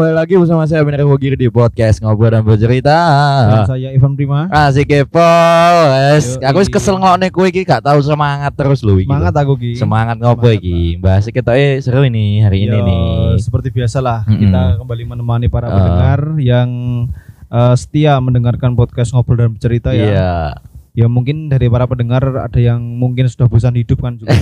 [0.00, 2.96] kembali lagi bersama saya Benar Wogir di podcast Ngobrol dan Bercerita.
[3.44, 4.48] Dan saya Ivan Prima.
[4.48, 5.76] Asik kepol.
[5.92, 9.04] Wes, aku wis kesel ngokne kowe iki gak tahu semangat terus lho iki.
[9.04, 9.76] Semangat aku Ki.
[9.76, 10.96] Semangat ngopo iki?
[10.96, 13.04] Bahas kita eh seru ini hari ini nih.
[13.44, 14.40] Seperti biasa lah Mm-mm.
[14.40, 15.76] kita kembali menemani para Ah.
[15.76, 16.68] pendengar yang
[17.52, 20.56] eh, setia mendengarkan podcast ngobrol dan bercerita ya.
[20.90, 24.34] Ya mungkin dari para pendengar ada yang mungkin sudah bosan hidup kan juga.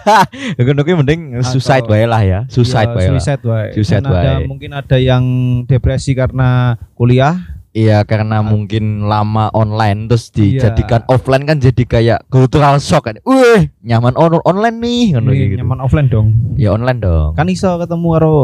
[0.56, 2.40] Gue mending Atau- suicide wae lah ya.
[2.48, 3.08] Suicide Ya, wae.
[3.12, 3.68] Suicide wae.
[3.76, 4.48] Suicide ada wae.
[4.48, 5.24] mungkin ada yang
[5.68, 7.36] depresi karena kuliah.
[7.70, 10.74] Iya karena mungkin lama online terus Iya.
[10.74, 13.22] dijadikan offline kan jadi kayak cultural shock kan.
[13.22, 15.54] Wih, nyaman on online nih ngono gitu.
[15.54, 16.34] nyaman offline dong.
[16.58, 17.38] Ya online dong.
[17.38, 18.38] Kan iso ketemu karo.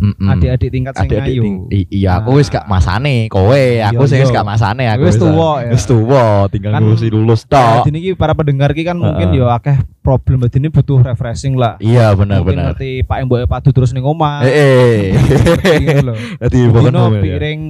[0.00, 1.42] Adik-adik tingkat sing Adik-adik ayu.
[1.42, 2.38] ting- i- iya aku Nah.
[2.38, 4.34] wis gak masane kowe aku Iya, sing wis iya.
[4.34, 5.70] gak masane aku Wis tuwa ya.
[5.70, 9.28] wis tuwa tinggal Kan- ngurusi lulus Nah, tok ini ki para pendengar ki kan mungkin
[9.28, 9.40] Heeh.
[9.40, 11.78] ya akeh problem ini butuh refreshing lah.
[11.78, 14.42] iya benar mungkin benar ngerti Pak Mbok padu terus ning omah.
[14.42, 15.14] eh
[15.78, 16.16] Gitu loh.
[16.36, 17.60] Dadi Dino pokoknya piring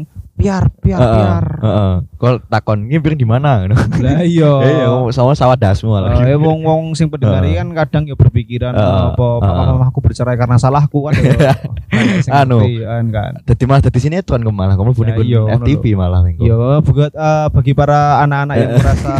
[0.42, 1.46] piar piar Heeh, piar.
[1.62, 1.92] heeh.
[2.18, 4.50] Kok takon piring di mana Lah iya.
[4.66, 6.18] Eh, ya, sama sawah dasmu malah.
[6.22, 9.66] Eh, wong-wong sing pendengar kan kadang ya berpikiran Heeh, apa papa heeh.
[9.78, 11.54] mamaku bercerai karena salahku kan ya.
[11.88, 12.58] Banyak sing Anu.
[12.60, 13.32] ngerti, kan kan.
[13.46, 16.42] Dadi malah dadi sinetron kok malah kamu punya Ya, iya, FTV malah minggu.
[16.42, 19.14] Ya buat eh, bagi para anak-anak yang merasa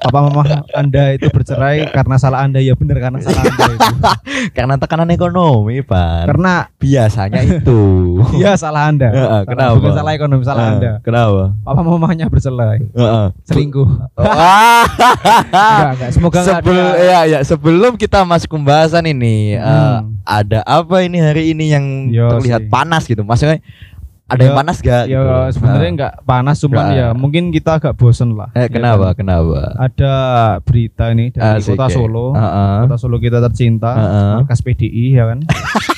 [0.00, 3.90] papa mama Anda itu bercerai karena salah Anda ya benar karena salah Anda itu.
[4.48, 6.24] Karena tekanan ekonomi, Pak.
[6.24, 7.80] Karena biasanya itu.
[8.42, 9.08] ya salah Anda.
[9.08, 9.74] Heeh, Salah- kenapa?
[9.74, 10.92] Bukan salah ekonomi, salah Eh, Anda.
[11.00, 11.42] Kenapa?
[11.60, 13.26] Papa mamanya bercerai, Heeh.
[13.44, 13.88] selingkuh.
[14.16, 14.86] Wah.
[14.86, 16.10] Enggak, enggak.
[16.10, 17.02] Semoga enggak sebelum ada.
[17.02, 19.66] ya ya sebelum kita masuk pembahasan ini eh,
[19.98, 20.14] Hmm.
[20.22, 22.70] ada apa ini hari ini yang Yo terlihat sih.
[22.70, 23.58] panas gitu maksudnya
[24.28, 25.94] ada yang panas gak Ya gitu sebenarnya Nah.
[25.94, 26.94] enggak panas cuman Enggak.
[26.94, 28.52] ya mungkin kita agak bosen lah.
[28.52, 29.24] eh Ya kenapa kan?
[29.24, 30.14] kenapa Ada
[30.62, 31.94] berita ini dari Asik, kota ya.
[31.96, 32.26] Solo.
[32.32, 32.76] Heeh.
[32.84, 34.32] Kota Solo kita tercinta, Heeh.
[34.38, 35.38] markas PDI ya kan.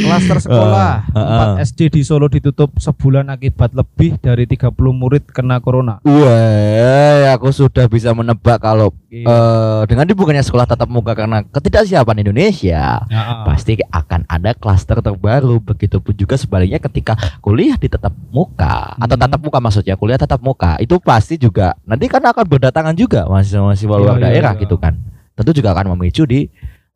[0.00, 1.56] Klaster sekolah Heeh.
[1.58, 5.98] 4 SD di Solo ditutup sebulan akibat lebih dari 30 murid kena corona.
[6.06, 9.26] Wah, aku sudah bisa menebak kalau Iya.
[9.26, 13.42] eh dengan dibukanya sekolah tatap muka karena ketidaksiapan Indonesia, Heeh.
[13.42, 15.58] pasti akan ada klaster terbaru.
[15.60, 19.22] Begitupun juga sebaliknya ketika kuliah di tatap muka atau Hmm.
[19.26, 23.96] tatap muka maksudnya kuliah tatap muka itu pasti juga nanti kan akan berdatangan juga mahasiswa-mahasiswa
[23.98, 24.62] luar Iya, iya, daerah iya.
[24.62, 24.94] gitu kan.
[25.34, 26.46] Tentu juga akan memicu di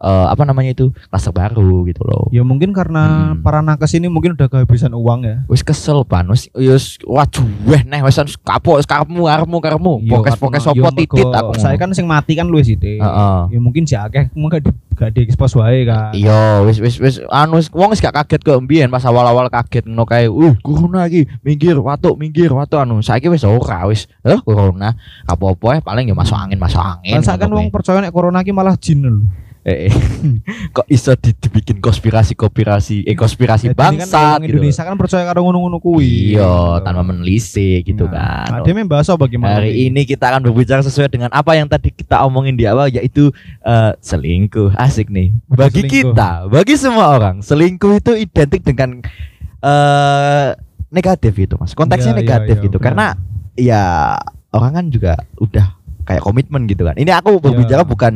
[0.00, 2.26] eh, apa namanya itu klaster baru gitu loh.
[2.34, 3.42] Ya mungkin karena Hmm.
[3.42, 5.36] para nakes ini mungkin udah kehabisan uang ya.
[5.46, 9.94] Wis kesel pan, wis wis waduh weh neh wis kapok wis karepmu karepmu karepmu.
[10.02, 11.52] Iya, Pokes-pokes karena- sopo ya, titit aku.
[11.60, 12.98] Saya kan sing mati kan luwes sithik.
[13.00, 13.38] Heeh.
[13.54, 16.14] Ya mungkin si akeh mung gak di gak di expose wae kan.
[16.14, 19.86] Iya, wis wis wis anu wis wong wis gak kaget kok mbiyen pas awal-awal kaget
[19.88, 20.26] ngono kae.
[20.30, 23.02] Uh, corona iki, minggir, watuk, minggir, watuk anu.
[23.02, 24.06] Saiki wis ora wis.
[24.22, 24.94] Eh, corona.
[25.26, 27.22] Apa-apa paling ya masuk angin, masuk angin.
[27.22, 29.26] Kan kan wong percaya nek corona ki malah jin lho.
[29.64, 29.92] Eh, eh.
[30.76, 34.50] kok iso di- dibikin konspirasi-konspirasi eh konspirasi Jadi kan bangsa wong gitu.
[34.60, 36.36] Indonesia kan percaya karo ngono-ngono kuwi.
[36.36, 38.44] Iya, tanpa menelisik gitu kan.
[38.46, 39.58] Nah, dia bahasa bagaimana?
[39.58, 43.32] Hari ini kita akan berbicara sesuai dengan apa yang tadi kita omongin di awal yaitu
[43.64, 44.76] eh, selingkuh.
[44.76, 45.32] Asik nih.
[45.48, 46.12] Bagi Selingkuh.
[46.12, 49.00] kita, bagi semua orang, selingkuh itu identik dengan
[49.64, 50.48] eh
[50.92, 51.74] negatif gitu, Mas.
[51.74, 52.76] Konteksnya Iya, iya, negatif iya, gitu.
[52.78, 52.86] benar.
[52.86, 53.06] Karena
[53.56, 53.82] ya
[54.52, 55.66] orang kan juga udah
[56.04, 56.94] kayak komitmen gitu kan.
[56.94, 57.88] Ini aku berbicara Iya.
[57.88, 58.14] bukan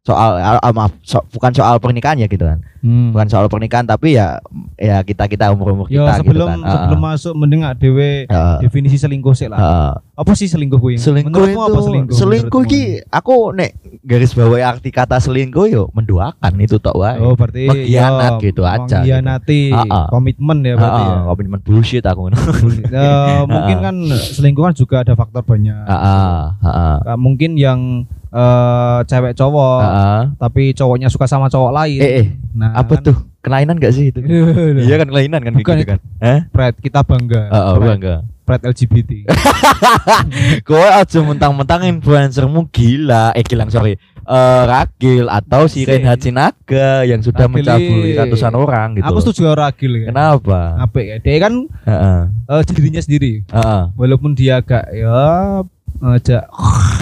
[0.00, 2.64] soal ah, ah, maaf, so- bukan soal pernikahan ya gitu kan.
[2.80, 3.12] Hmm.
[3.12, 4.40] Bukan soal pernikahan tapi ya
[4.74, 6.72] ya kita-kita umur-umur Ya kita sebelum gitu kan.
[6.72, 8.56] sebelum masuk mending gak dhewe Heeh.
[8.60, 9.60] definisi selingkuh sih lah.
[9.60, 9.92] Heeh.
[10.16, 10.96] Apa sih selingkuh kuwi?
[10.96, 12.16] selingkuh Menurutmu itu apa selingkuh?
[12.16, 17.36] selingkuh ki aku nek garis bawahi arti kata selingkuh yo menduakan itu tok wae Oh
[17.36, 19.76] berarti Mengkhianat ya, gitu aja Mengkhianati gitu.
[19.76, 20.06] Ah, ah.
[20.08, 21.08] komitmen ya berarti ya.
[21.10, 22.32] Heeh, komitmen bullshit aku
[22.90, 25.76] Ya, mungkin kan selingkuh kan juga ada faktor banyak.
[25.84, 30.20] Heeh, heeh, Nah, mungkin yang eh, cewek cowok heeh.
[30.36, 31.98] tapi cowoknya suka sama cowok lain.
[31.98, 34.20] eh eh Nah, apa kan- tuh kelainan gak sih itu
[34.78, 37.42] iya kan kelainan kan Bukan gitu kan eh Pride kita bangga.
[37.46, 39.10] Heeh, Pride, bangga Pride LGBT.
[40.60, 47.18] kowe aja mentang-mentang influencermu gila eh gila sorry eh Ragil atau si Reinhard Sinaga yang
[47.18, 50.06] sudah Ragil mencabuli ratusan orang gitu Aku setuju Ragil ya.
[50.10, 51.16] kenapa Apik ya.
[51.18, 53.32] Dia kan Heeh, eh, dirinya sendiri.
[53.44, 53.82] heeh.
[53.94, 55.18] Walaupun dia agak ya
[56.02, 56.48] aja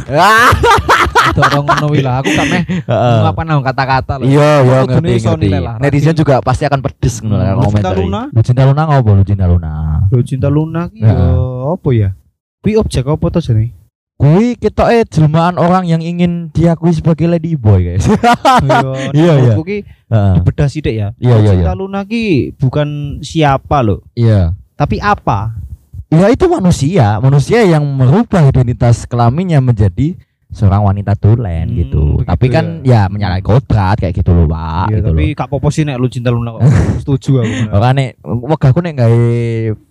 [1.37, 2.19] dorong ngono wi lah.
[2.19, 3.19] Aku gak meh heeh.
[3.23, 4.27] ngapa nang kata-kata lah.
[4.27, 5.49] Iya, iya ngerti, ngerti.
[5.79, 7.99] Netizen juga pasti akan pedes ngono lah Hmm, Lucinta komentari.
[8.03, 8.23] Luna?
[8.33, 9.73] Lucinta Luna ngopo Lucinta Luna?
[10.09, 11.13] Lo cinta Luna ki Heeh.
[11.13, 11.29] ya
[11.69, 12.09] apa ya?
[12.59, 13.71] Pi objek apa to jane?
[14.19, 18.03] Kui kita eh jelmaan orang yang ingin diakui sebagai lady boy guys.
[19.15, 19.53] Iya, iya.
[19.55, 20.35] Aku ki Heeh.
[20.43, 21.15] bedah sithik ya.
[21.15, 24.59] Iya, iya, Cinta Luna ki bukan siapa loh, Iya.
[24.75, 25.55] tapi apa?
[26.09, 30.17] Ya itu manusia, manusia yang merubah identitas kelaminnya menjadi
[30.49, 32.03] seorang wanita tulen Hmm, gitu.
[32.17, 34.89] begitu Tapi kan ya menyalahi kodrat kayak gitu loh, Pak.
[34.89, 35.37] Iya, gitu tapi loh.
[35.37, 36.63] kak popo sih nek lu cinta Luna kok.
[37.03, 37.53] Setuju aku.
[37.71, 39.23] Nek wegah aku nek gawe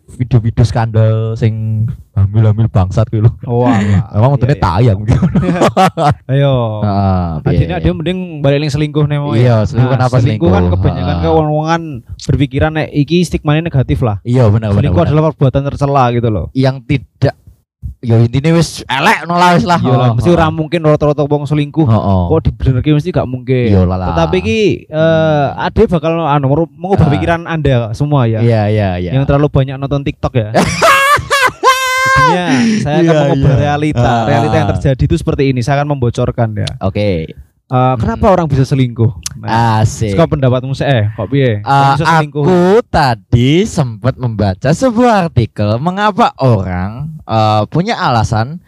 [0.09, 1.83] video-video skandal sing
[2.13, 3.31] hamil-hamil bangsat kuwi lho.
[3.43, 3.67] Oh.
[3.67, 4.63] Emang Iya, untune iya.
[4.63, 5.19] tayang gitu.
[6.31, 6.53] Ayo.
[6.85, 7.27] Heeh.
[7.43, 11.21] Adine dia mending balik ning selingkuh nih mau Iya, selingkuh kenapa selingkuh kan kebanyakan Ah.
[11.21, 11.81] ke wong-wongan
[12.23, 14.23] berpikiran nek iki stigmanya negatif lah.
[14.23, 14.79] Iya benar benar.
[14.79, 16.49] Selingkuh adalah perbuatan tercela gitu loh.
[16.51, 17.35] yang tidak
[17.97, 19.81] ya intinya wis elek no lah wis lah.
[19.81, 21.85] Iya lah, mesti ora mungkin rata-rata wong selingkuh.
[21.85, 22.21] Heeh.
[22.29, 23.67] Kok dibenerke mesti gak mungkin.
[23.73, 24.13] Iya lah.
[24.13, 27.11] Tetapi ki eh ade bakal anu mengubah Ah.
[27.11, 28.39] pikiran Anda semua ya.
[28.39, 29.11] Iya iya iya.
[29.17, 30.49] Yang terlalu banyak nonton TikTok ya.
[32.17, 32.45] Jadinya
[32.81, 33.61] saya akan Iya, mengubah iya.
[33.63, 34.11] realita.
[34.25, 35.59] Realita yang terjadi itu seperti ini.
[35.63, 36.69] Saya akan membocorkan ya.
[36.83, 37.31] Oke.
[37.67, 39.11] Eh, kenapa orang bisa selingkuh?
[39.43, 40.15] Nah, Asik.
[40.15, 41.59] Kau pendapatmu sih eh kok piye?
[41.99, 42.47] Selingkuh?
[42.47, 48.63] aku tadi sempat membaca sebuah artikel mengapa orang eh, punya alasan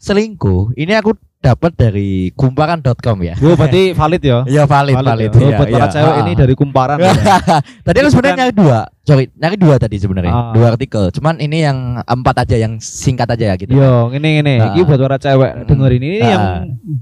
[0.00, 0.72] selingkuh.
[0.80, 3.38] Ini aku dapat dari kumparan.com ya.
[3.38, 4.38] Oh, berarti valid ya?
[4.42, 5.30] Iya valid valid.
[5.30, 5.38] ya?
[5.38, 5.94] Oh, iya, buat para iya.
[5.94, 6.96] cewek ini dari kumparan.
[6.98, 7.12] ya?
[7.86, 10.50] tadi aku sebenarnya nyari dua, sorry, nyari dua tadi sebenarnya, Ah.
[10.50, 11.14] dua artikel.
[11.14, 13.70] Cuman ini yang empat aja, yang singkat aja ya gitu.
[13.70, 14.74] Yo, ini ini, Ah.
[14.74, 16.30] ini buat para cewek dengerin ini Ah.
[16.34, 16.44] yang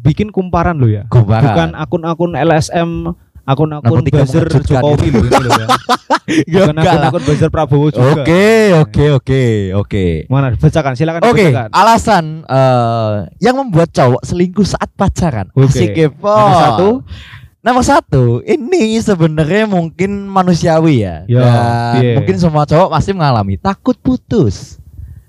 [0.05, 1.09] bikin kumparan lo ya.
[1.09, 1.43] Kumparan.
[1.49, 3.17] Bukan akun-akun LSM,
[3.47, 5.67] akun-akun buzzer Jokowi lo ini lo ya.
[6.67, 7.09] Enggak lah.
[7.09, 8.27] akun-akun buzzer Prabowo juga.
[8.27, 9.43] Oke, oke, oke,
[9.79, 10.07] oke.
[10.27, 15.47] Mana bacakan silakan Oke, alasan eh, yang membuat cowok selingkuh saat pacaran.
[15.55, 15.71] Oke.
[15.71, 16.27] Asik kepo.
[16.27, 16.89] Nomor satu?
[17.67, 21.27] Nomor satu, ini sebenarnya mungkin manusiawi ya.
[21.27, 22.15] Ya, Dan iya.
[22.15, 24.79] mungkin semua cowok pasti mengalami takut putus.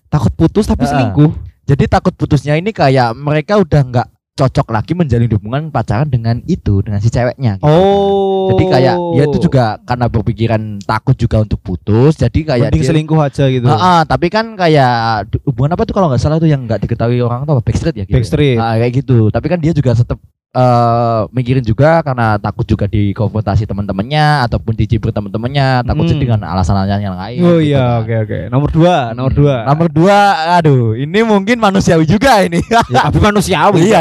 [0.06, 1.34] Takut putus tapi selingkuh.
[1.66, 6.86] Jadi takut putusnya ini kayak mereka udah nggak cocok lagi menjalin hubungan pacaran dengan itu,
[6.86, 7.57] dengan si ceweknya.
[7.57, 7.66] gitu.
[7.66, 8.54] Oh.
[8.54, 12.13] Jadi kayak ya itu juga karena berpikiran takut juga untuk putus.
[12.16, 13.66] Jadi kayak mending dia, selingkuh aja gitu.
[13.66, 17.18] Ah, ah, tapi kan kayak hubungan apa tuh kalau nggak salah tuh yang nggak diketahui
[17.25, 18.16] orang tuh apa backstreet ya gitu.
[18.22, 18.62] Backstreet.
[18.62, 19.34] Ah, kayak gitu.
[19.34, 25.12] Tapi kan dia juga tetap eh mikirin juga karena takut juga dikonfrontasi teman-temannya ataupun dicibir
[25.12, 26.18] teman-temannya, takut Hmm.
[26.18, 27.40] dengan alasan-alasan yang lain.
[27.44, 28.02] Oh gitu iya, kan.
[28.02, 28.40] oke oke.
[28.50, 29.56] Nomor dua, nomor dua.
[29.68, 30.20] Nomor dua,
[30.58, 32.58] aduh, ini mungkin manusiawi juga ini.
[32.66, 33.80] ya, tapi manusiawi.
[33.88, 34.00] Iya,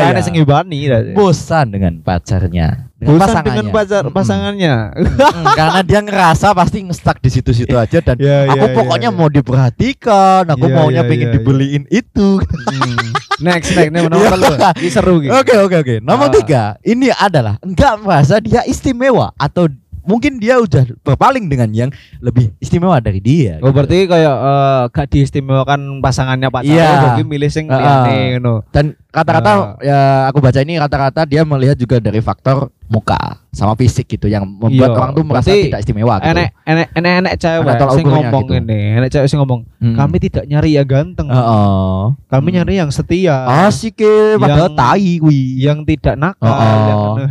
[0.72, 1.14] Iya, sing.
[1.14, 3.46] Bosan dengan pacarnya, Bosan pasangannya.
[3.46, 4.74] dengan pacar pasangannya.
[4.92, 9.14] Mm, karena dia ngerasa pasti nge-stuck di situ-situ aja dan Ya, aku ya, pokoknya ya,
[9.14, 11.36] mau diperhatikan, aku Iya, maunya iya, pengen iya, iya.
[11.38, 12.28] dibeliin itu.
[12.42, 13.14] Hmm.
[13.36, 14.48] Next, next, nih nomor telu.
[14.80, 15.28] Ini seru gitu.
[15.30, 15.94] Oke oke oke.
[16.00, 16.32] Nomor Ah.
[16.32, 19.68] tiga ini adalah enggak merasa dia istimewa atau
[20.06, 23.58] mungkin dia udah berpaling dengan yang lebih istimewa dari dia.
[23.58, 23.76] Oh gitu.
[23.76, 27.02] berarti kayak eh, gak diistimewakan pasangannya pacarnya Iya.
[27.12, 28.62] jadi milih sing Ah, liyane ngono.
[28.70, 29.60] Dan kata-kata Ah.
[29.80, 33.18] ya aku baca ini kata-kata dia melihat juga dari faktor muka
[33.50, 36.30] sama fisik gitu yang membuat Iya, orang tuh merasa tidak istimewa gitu.
[36.30, 38.54] Enek enek enek enek cewek sing ngomong gitu.
[38.56, 39.96] ini, enek cewek sing ngomong, Hmm.
[39.96, 41.26] kami tidak nyari yang ganteng.
[41.26, 41.98] Heeh.
[42.26, 42.56] Kami Hmm.
[42.56, 43.66] nyari yang setia.
[43.66, 45.42] Asik ke padahal Yang- tai kuwi.
[45.58, 46.46] yang tidak nakal.
[46.46, 47.26] Oh, oh.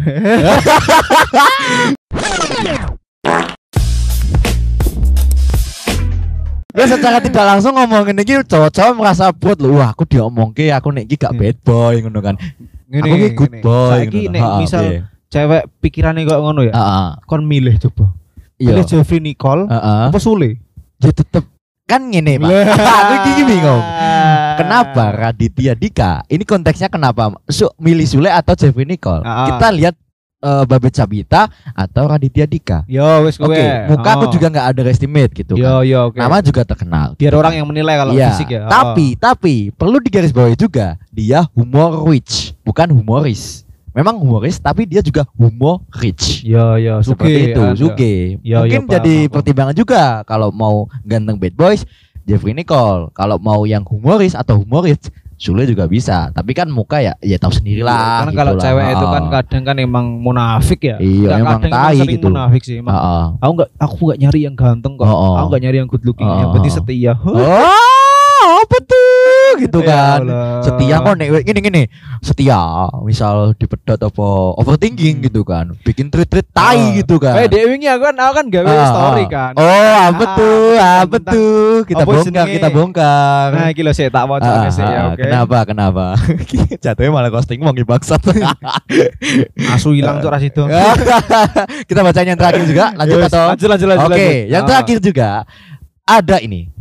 [2.15, 2.93] yang-
[6.75, 11.07] Ya secara tidak langsung ngomongin iki cowok-cowok merasa buat lho, wah aku diomongke aku nek
[11.07, 11.39] iki gak Hmm.
[11.39, 12.35] bad boy ngono kan.
[12.85, 13.63] Ngene, aku iki good ngene.
[13.63, 13.89] boy.
[13.89, 14.99] Saiki nek Ha, misal piye?
[15.25, 16.73] cewek pikirannya kok ngono ya.
[16.75, 17.07] Heeh.
[17.23, 18.11] Kon milih coba.
[18.55, 18.67] Iya.
[18.71, 20.03] Pilih Jeffrey Nicole Heeh.
[20.11, 20.59] apa Sule?
[20.99, 21.47] Ya tetep
[21.85, 22.49] kan ngene, Pak.
[22.99, 23.83] aku iki bingung.
[24.55, 26.27] Kenapa Raditya Dika?
[26.27, 27.31] Ini konteksnya kenapa?
[27.47, 29.23] Su, milih Sule atau Jeffrey Nicole?
[29.23, 29.47] Ah.
[29.47, 29.95] Kita lihat
[30.45, 32.85] eh, Babet Sabita atau Raditya Dika.
[32.85, 33.49] Yo wis kowe.
[33.49, 34.31] Oke, muka aku Oh.
[34.31, 35.81] juga nggak underestimate gitu Yo kan.
[35.83, 36.17] yo oke.
[36.21, 37.07] Nama juga terkenal.
[37.17, 38.69] Biar orang yang menilai kalau Iya, fisik ya.
[38.69, 43.65] Tapi tapi perlu digarisbawahi juga dia humor rich, bukan humoris.
[43.91, 46.43] Memang humoris tapi dia juga humor rich.
[46.43, 47.73] Yo yo Seperti itu, ada.
[47.73, 48.37] Suge.
[48.43, 49.33] Ya, Mungkin ya, jadi paham.
[49.33, 51.87] pertimbangan juga kalau mau ganteng bad boys,
[52.23, 53.07] Jeffrey Nicole.
[53.11, 54.99] Kalau mau yang humoris atau humoris,
[55.35, 56.31] Sule juga bisa.
[56.31, 58.23] Tapi kan muka ya ya tahu sendirilah.
[58.23, 58.61] Karena gitu kalau lah.
[58.63, 59.31] cewek itu kan Ah.
[59.39, 60.97] kadang kan emang munafik ya.
[60.97, 62.27] Iya, emang kadang tai sering gitu.
[62.31, 62.75] Munafik sih.
[62.79, 62.95] Emang.
[62.95, 63.23] Ah, ah.
[63.43, 65.03] Aku nggak aku nggak nyari yang ganteng kok.
[65.03, 65.33] Oh, oh.
[65.43, 66.27] Aku nggak nyari yang good looking.
[66.27, 66.77] Oh, yang oh, penting oh.
[66.79, 67.13] setia.
[67.19, 67.94] Oh, apa tuh
[69.57, 70.19] gitu Ya kan.
[70.25, 70.61] Allah.
[70.61, 71.83] Setia kok nek gini gini.
[72.19, 72.61] Setia,
[73.01, 75.25] misal dipedot apa overthinking Hmm.
[75.25, 75.65] gitu kan.
[75.81, 76.95] Bikin tweet-tweet tai Ah.
[76.97, 77.35] gitu kan.
[77.37, 79.29] Eh Dewi ini aku kan aku kan gawe Ah, story ah.
[79.29, 79.51] kan.
[79.55, 80.73] Oh, apa Ah, tuh?
[80.75, 81.75] Apa tuh?
[81.85, 83.47] Kita apa bongkar, kita bongkar.
[83.51, 85.15] Nah, iki lho sih tak mau Ah, sih ya, ah.
[85.15, 85.57] Kenapa?
[85.63, 86.05] Kenapa?
[86.83, 88.19] Jatuhnya malah costing wong bangsat.
[89.73, 90.63] Asu hilang tuh ras itu.
[91.85, 92.85] Kita bacain yang terakhir juga.
[92.97, 93.45] Lanjut atau?
[93.53, 94.09] lanjut lanjut lanjut.
[94.11, 95.29] Oke, yang terakhir juga
[96.05, 96.74] ada ini.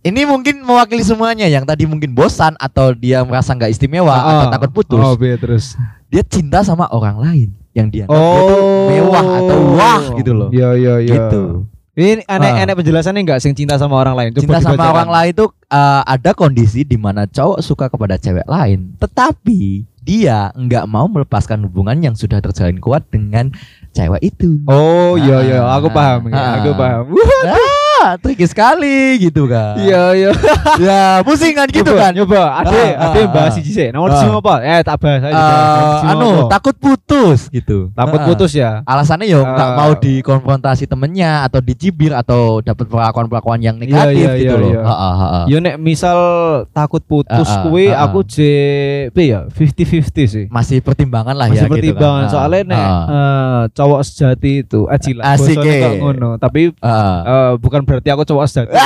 [0.00, 4.46] Ini mungkin mewakili semuanya yang tadi mungkin bosan atau dia merasa nggak istimewa Ah, atau
[4.48, 4.52] ah.
[4.56, 4.96] takut putus.
[4.96, 5.76] Oh, biar terus.
[6.08, 10.48] Dia cinta sama orang lain yang dia Oh, dia mewah atau wah gitu loh.
[10.48, 11.12] Iya iya iya.
[11.12, 11.68] Gitu.
[12.00, 12.64] Ini aneh Ah.
[12.64, 14.30] aneh penjelasannya enggak sing cinta sama orang lain.
[14.32, 18.48] Coba cinta sama orang lain tuh uh, ada kondisi di mana cowok suka kepada cewek
[18.48, 23.52] lain, tetapi dia nggak mau melepaskan hubungan yang sudah terjalin kuat dengan
[23.92, 24.64] cewek itu.
[24.64, 26.52] Oh iya iya, aku Ah, paham ya, ah.
[26.56, 27.04] aku paham.
[28.00, 29.76] Ah, tricky sekali gitu kan.
[29.76, 30.30] Iya iya.
[30.80, 32.16] Ya, pusing kan gitu kan.
[32.16, 33.54] Nyoba, ada Ah, ada ah, bahas ah.
[33.60, 33.88] siji sih.
[33.92, 34.16] Nomor Ah.
[34.16, 34.54] siji apa?
[34.64, 35.36] Eh tak bahas aja.
[35.36, 37.92] Eh, siji anu, takut putus gitu.
[37.92, 38.24] takut Ah.
[38.24, 38.80] putus ya.
[38.82, 39.76] Alasannya yo nggak Ah.
[39.76, 44.70] mau dikonfrontasi temennya atau dicibir atau dapat perlakuan-perlakuan yang negatif iya, gitu iya, loh.
[44.72, 45.40] iya.
[45.46, 46.16] Yo nek misal
[46.72, 48.04] takut putus Ah, ah, ah, ah.
[48.08, 48.36] aku J
[49.12, 50.44] P ya 50-50 sih.
[50.48, 52.32] Masih pertimbangan lah Masih ya gitu pertimbangan kan.
[52.32, 53.04] soalnya nek Ah.
[53.04, 55.80] eh, cowok sejati itu aji lah Asik, eh.
[55.82, 58.70] kok ngono tapi eh, bukan berarti aku cowok sejati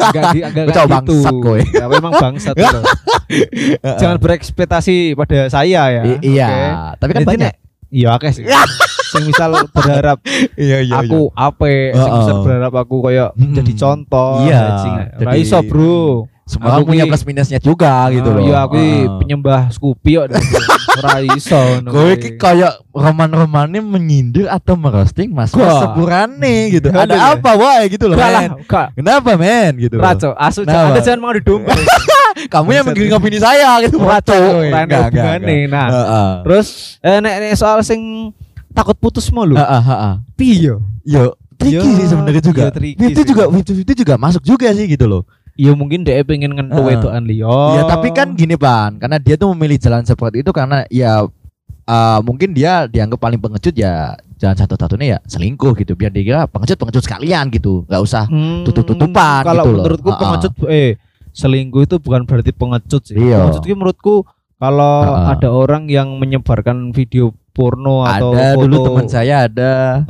[0.00, 0.88] enggak enggak kayak gitu
[1.20, 1.58] bangsat, kowe.
[1.60, 2.82] ya memang bangsat loh.
[3.94, 6.64] jangan berekspektasi pada saya ya I- iya, Oke.
[6.96, 7.52] tapi kan Jadi banyak.
[7.90, 8.44] iya oke sih
[9.08, 10.20] sing misal berharap
[10.54, 12.18] Iya, aku ape sing Heeh.
[12.18, 13.52] misal berharap aku koyo Mm-mm.
[13.54, 18.40] jadi contoh Iya, sing jadi- iso bro Semua Aku punya plus minusnya juga gitu loh.
[18.40, 19.04] Iya, aku Heeh.
[19.20, 20.26] penyembah Scoopy kok.
[20.98, 22.22] Ora iso ngono Gue kuwi.
[22.24, 26.88] ki kayak roman-romannya menyindir atau merosting mas seburane gitu.
[26.88, 28.50] Ada apa wah gitu loh Gak lah, men.
[28.64, 28.88] gak.
[28.96, 30.00] Kenapa men gitu.
[30.00, 30.08] loh.
[30.08, 30.64] Raco, asu?
[30.64, 31.76] Anda jangan mau didomba.
[32.52, 34.00] Kamu yang menggiring opini saya gitu.
[34.00, 34.32] Raco,
[34.64, 35.68] enggak, enggak.
[35.68, 38.32] Nah, terus eh nek nek soal sing
[38.72, 39.58] takut putus mau lho.
[39.58, 40.14] Heeh, heeh.
[40.38, 40.74] Piye?
[41.04, 42.70] Yo, tricky Yo, sih sebenarnya juga.
[42.78, 45.22] Itu juga itu juga masuk juga sih gitu loh.
[45.58, 47.02] Ya mungkin dia pengen ngentu Heeh.
[47.02, 47.50] wedokan liya.
[47.74, 51.26] Ya tapi kan gini pan, karena dia tuh memilih jalan seperti itu karena ya
[51.84, 56.40] uh, mungkin dia dianggap paling pengecut ya jalan satu-satunya ya selingkuh gitu biar dia kira
[56.46, 59.82] pengecut pengecut sekalian gitu nggak usah Hmm, tutup-tutupan Kalau gitu loh.
[59.82, 60.20] menurutku Heeh.
[60.22, 60.90] pengecut eh
[61.34, 63.18] selingkuh itu bukan berarti pengecut sih.
[63.18, 63.42] Iya.
[63.42, 64.14] Pengecut itu menurutku
[64.62, 65.26] kalau Heeh.
[65.34, 70.06] ada orang yang menyebarkan video porno atau ada foto dulu teman saya ada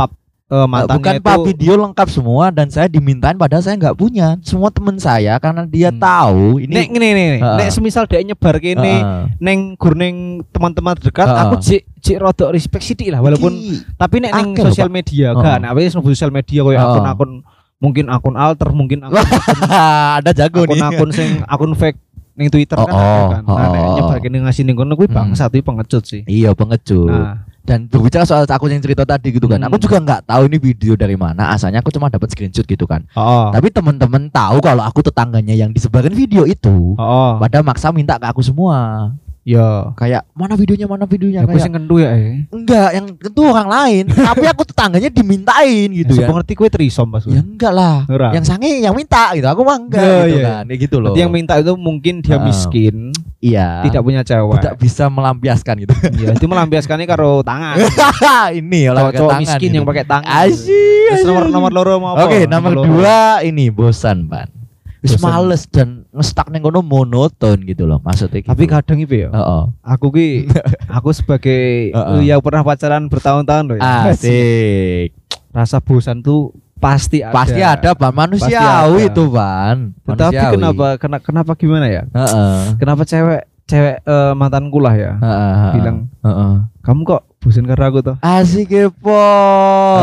[0.49, 4.41] eh, mantannya bukan itu pak video lengkap semua dan saya dimintain padahal saya nggak punya
[4.41, 5.99] semua teman saya karena dia Hmm.
[5.99, 7.57] tahu nek ini ngene nih, Heeh.
[7.57, 9.23] nek semisal dia nyebar kene Heeh.
[9.39, 10.17] neng gur neng
[10.49, 11.43] teman-teman dekat Heeh.
[11.43, 13.53] aku cik cik rodok respect sithik lah walaupun
[13.95, 15.43] tapi nek neng sosial media Heeh.
[15.43, 16.89] kan apa sih sosial media koyo Heeh.
[16.89, 17.31] akun-akun
[17.79, 19.23] mungkin akun alter mungkin akun
[20.19, 21.99] ada jago nih akun sing akun fake
[22.35, 23.43] ning Twitter kan Oh, ada oh, kan.
[23.45, 23.95] Nah, nek oh, oh.
[23.99, 25.17] nyebar kene ngasih ning kono kuwi Hmm.
[25.29, 26.23] bangsat kuwi pengecut sih.
[26.25, 29.69] iya pengecut Nah, Dan berbicara soal aku yang cerita tadi gitu kan, Hmm.
[29.69, 31.53] aku juga nggak tahu ini video dari mana.
[31.53, 33.05] Asalnya aku cuma dapat screenshot gitu kan.
[33.13, 38.17] oh, Tapi temen-temen tahu kalau aku tetangganya yang disebarin video itu, oh, pada maksa minta
[38.17, 39.13] ke aku semua.
[39.49, 39.97] Ya.
[39.97, 42.45] Kayak mana videonya, mana videonya Ya kayak kentu ya eh.
[42.53, 44.05] enggak, yang itu orang lain.
[44.29, 46.29] tapi aku tetangganya dimintain gitu ya.
[46.29, 46.35] ya.
[46.37, 47.25] ngerti kowe trisom pas.
[47.25, 48.05] Ya enggak lah.
[48.05, 48.37] Ora.
[48.37, 49.49] Yang sange yang minta gitu.
[49.49, 50.49] Aku mah enggak Ya, gitu iya.
[50.53, 50.65] kan.
[50.69, 51.13] Kayak gitu loh.
[51.13, 52.45] Berarti yang minta itu mungkin dia Heeh.
[52.45, 52.97] miskin,
[53.41, 53.81] iya.
[53.89, 54.61] tidak punya cewek.
[54.61, 55.95] tidak bisa melampiaskan gitu.
[56.19, 57.77] Iya, itu melampiaskannya karo tangan.
[58.61, 59.43] ini olahraga Cowok tangan.
[59.49, 59.77] miskin gitu.
[59.81, 60.45] yang pakai tangan.
[60.45, 61.25] Asyik.
[61.25, 62.29] Nomor nomor loro mau apa?
[62.29, 64.53] Oke, nomor dua ini bosan, Pan.
[64.99, 68.49] Wis males dan ngestak neng kono monoton gitu loh maksudnya gitu.
[68.49, 69.63] Tapi kadang itu ya, Heeh.
[69.85, 70.49] aku ki
[70.97, 72.21] aku sebagai Heeh.
[72.25, 74.09] yang pernah pacaran bertahun-tahun loh ya.
[74.09, 75.13] Asik.
[75.57, 77.35] Rasa bosan tuh pasti ada.
[77.35, 78.15] Pasti ada, Pan.
[78.15, 79.11] Manusiawi Pasti ada.
[79.13, 79.77] itu, Pan.
[80.07, 80.55] Tetapi Manusiawi.
[80.57, 82.03] kenapa kena, kenapa gimana ya?
[82.09, 82.79] Heeh.
[82.79, 85.73] Kenapa cewek cewek eh, mantanku lah ya Heeh, heeh.
[85.77, 86.53] bilang Heeh.
[86.81, 88.17] kamu kok bosan karena aku tuh.
[88.21, 89.25] Asik kepo.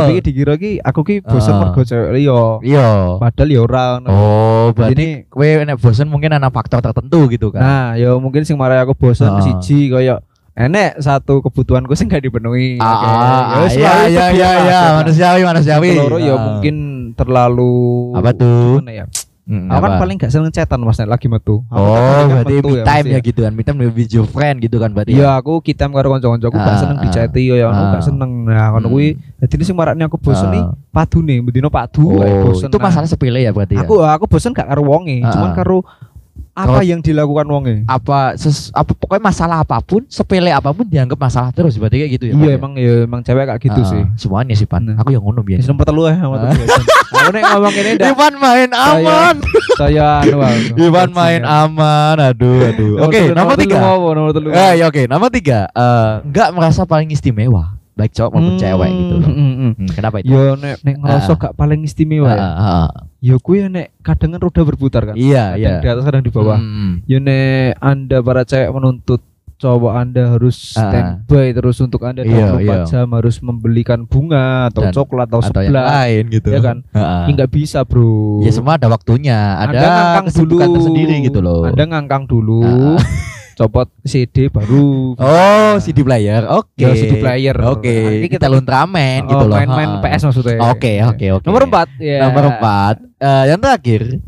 [0.02, 1.62] Tapi dikira ki aku ki bosan Heeh.
[1.62, 2.42] mergo cewek liya.
[2.60, 2.88] Iya.
[3.22, 3.86] Padahal ya ora.
[3.96, 4.08] ngono.
[4.10, 7.62] Oh, berarti Jadi kowe nek bosan mungkin ada faktor tertentu gitu kan.
[7.62, 9.62] nah, ya mungkin sing marai aku bosan Heeh.
[9.62, 10.18] siji koyo
[10.56, 12.80] enek satu kebutuhanku sing gak dipenuhi.
[12.80, 13.06] Ah, Oke.
[13.06, 14.94] ah, Ya iya iya iya iya biar lah.
[15.04, 15.90] manusiawi manusiawi.
[15.94, 16.76] Keloro ya mungkin
[17.14, 17.76] terlalu
[18.16, 18.80] Apa tuh?
[18.88, 19.06] Ya?
[19.46, 21.62] Mm, Aku kan paling gak seneng chatan Mas nek lagi metu.
[21.70, 23.52] Aku Oh, kan berarti metu me time mesti ya gitu kan.
[23.54, 25.14] Me time lebih video friend gitu kan berarti.
[25.14, 27.04] Iya, aku kita karo kanca-kancaku gak Ah, seneng ah.
[27.06, 28.02] diceti ya aku gak Ah.
[28.02, 28.32] seneng.
[28.44, 28.94] Nah, ngono Hmm.
[28.96, 30.52] kuwi dadi sing marakne aku bosen Ah.
[30.52, 32.74] nih padune, bedino padu Oh, bosen.
[32.74, 33.86] itu Nah, masalah sepele ya berarti ya.
[33.86, 35.56] Aku aku bosen gak karo wonge, Ah, cuman ah.
[35.56, 35.78] karo
[36.56, 37.76] apa Kalau- yang dilakukan wonge.
[37.84, 42.12] apa ses, apa pokoknya masalah apa pun sepele apa pun dianggap masalah terus berarti kayak
[42.16, 42.34] gitu ya.
[42.34, 42.56] Iya ya?
[42.56, 44.04] emang ya emang cewek kayak gitu Ah, sih.
[44.16, 44.80] Semuanya sih pan.
[44.82, 44.96] Nah.
[44.98, 45.44] Aku yang ngono.
[45.44, 46.56] Wis nomor telu ya, nomor telu.
[46.56, 46.68] ya.
[47.26, 49.36] Aku nek ngomong ini ndak Ivan main aman.
[49.76, 50.38] saya anu.
[50.78, 52.16] Ivan main aman.
[52.24, 53.04] Aduh aduh.
[53.04, 53.78] Oke, telu, nomor tiga.
[53.84, 54.48] Nomor telu.
[54.52, 55.68] Eh, ya oke, nomor tiga.
[55.68, 59.24] Eh, nggak merasa paling istimewa, baik cowok maupun Hmm, cewek gitu loh.
[59.26, 59.72] hmm, hmm.
[59.74, 60.28] Hmm, kenapa itu?
[60.28, 61.40] Yo nek nek ngerasa Ah.
[61.40, 62.28] gak paling istimewa.
[62.28, 62.90] Ah, ah, ah.
[63.20, 65.16] Ya gue nek kadang kan roda berputar kan.
[65.16, 65.80] Iya, Kadang iya.
[65.80, 66.60] di atas kadang di bawah.
[66.60, 67.00] Hmm.
[67.04, 69.24] Ya nek Anda para cewek menuntut
[69.56, 70.92] cowok Anda harus Ah.
[71.24, 72.84] standby terus untuk Anda Iya, 24 iya.
[72.86, 75.84] jam harus membelikan bunga atau Dan- coklat atau, Atau sebelah.
[76.04, 76.52] lain gitu.
[76.52, 76.78] Ya kan?
[76.92, 78.44] Ini nggak bisa, Bro.
[78.44, 81.64] Ya semua ada waktunya, ada Anda ngangkang dulu tersendiri gitu loh.
[81.64, 82.60] Anda ngangkang dulu.
[82.62, 83.00] Ah.
[83.56, 85.16] Copot CD baru.
[85.16, 86.44] Oh, CD player.
[86.52, 86.76] Oke.
[86.78, 87.56] Ya, CD player.
[87.66, 87.88] Oke.
[87.88, 89.56] Nanti kita Ultraman Oh, gitu loh.
[89.56, 89.90] Main-main.
[90.00, 90.60] PS maksudnya.
[90.68, 91.46] Oke, oke, oke.
[91.48, 92.20] Nomor 4 ya.
[92.22, 92.96] Nomor empat.
[93.16, 94.20] Eh, yang terakhir,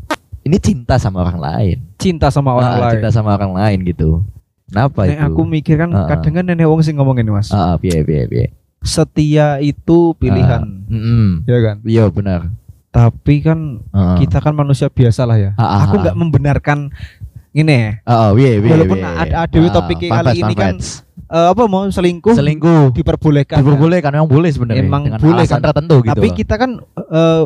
[0.42, 1.76] ini cinta sama orang lain.
[1.94, 2.92] Cinta sama orang Ah, lain.
[2.96, 4.24] Cinta sama orang lain gitu.
[4.64, 5.24] Kenapa Nek itu?
[5.28, 6.08] aku mikir kan Heeh.
[6.08, 7.48] kadang kan nenek wong sing ngomong ini Mas.
[7.48, 8.46] Ah, ah, piye piye piye.
[8.80, 10.64] Setia itu pilihan.
[10.86, 11.44] Mm-mm.
[11.44, 11.76] Ya kan?
[11.82, 12.48] Iya benar.
[12.88, 14.16] Tapi kan Heeh.
[14.20, 15.50] kita kan manusia biasa lah ya.
[15.54, 16.92] Ah, ah, Aku nggak membenarkan
[17.58, 17.90] ini ya.
[18.04, 18.70] Oh, piye piye.
[18.72, 19.56] Walaupun ada- ada
[20.00, 20.74] fun kali facts, ini fun kan.
[21.28, 23.56] Eh, apa mau selingkuh selingkuh diperbolehkan.
[23.56, 23.60] kan?
[23.60, 25.66] diperbolehkan memang boleh sebenarnya Emang dengan boleh alasan kan?
[25.68, 26.10] tertentu gitu.
[26.16, 27.42] Tapi kita kan eh,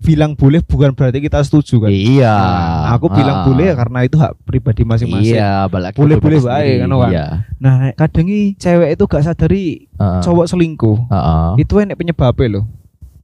[0.00, 1.90] bilang boleh bukan berarti kita setuju kan.
[1.92, 2.32] Iya.
[2.32, 3.46] Nah, aku bilang Ah.
[3.46, 5.36] boleh ya karena itu hak pribadi masing-masing.
[5.36, 7.10] Iya, apalagi Boleh-boleh pribadi baik, kan, Wan?
[7.12, 7.26] Iya.
[7.60, 8.26] Nah, kadang
[8.56, 9.64] cewek itu gak sadari
[9.94, 10.20] Heeh.
[10.24, 10.98] cowok selingkuh.
[11.12, 11.48] Heeh.
[11.60, 12.64] Itu enek penyebabnya loh.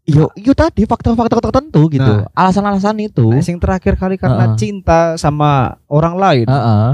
[0.07, 2.07] Yo, yo tadi faktor-faktor tertentu gitu.
[2.23, 2.31] Nah.
[2.31, 3.27] Alasan-alasan itu.
[3.27, 4.59] Nah, yang terakhir kali karena Heeh.
[4.59, 6.47] cinta sama orang lain.
[6.47, 6.89] Heeh.